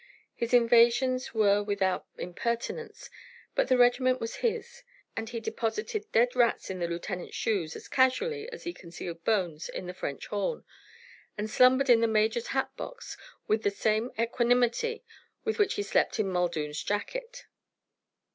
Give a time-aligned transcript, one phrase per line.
[0.33, 3.07] His invasions were without impertinence;
[3.53, 4.81] but the regiment was his,
[5.15, 9.69] and he deposited dead rats in the lieutenant's shoes as casually as he concealed bones
[9.69, 10.65] in the French horn;
[11.37, 15.03] and slumbered in the major's hat box with the same equanimity
[15.43, 17.45] with which he slept in Muldoon's jacket.